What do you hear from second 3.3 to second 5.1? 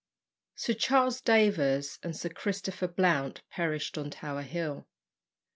perished on Tower Hill.